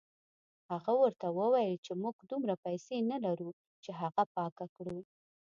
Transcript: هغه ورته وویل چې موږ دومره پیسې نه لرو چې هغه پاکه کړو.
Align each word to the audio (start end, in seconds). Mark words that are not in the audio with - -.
هغه 0.71 0.91
ورته 1.01 1.27
وویل 1.39 1.75
چې 1.85 1.91
موږ 2.01 2.15
دومره 2.31 2.55
پیسې 2.65 2.95
نه 3.11 3.17
لرو 3.25 3.49
چې 3.83 3.91
هغه 4.01 4.23
پاکه 4.35 4.65
کړو. 4.75 4.99